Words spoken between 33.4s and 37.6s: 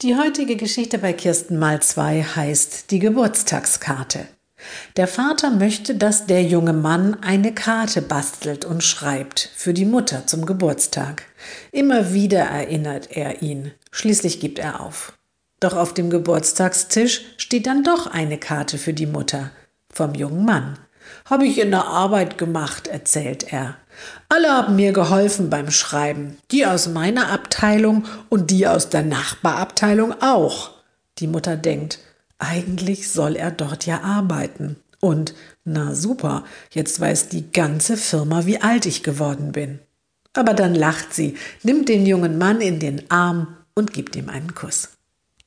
dort ja arbeiten. Und, na super, jetzt weiß die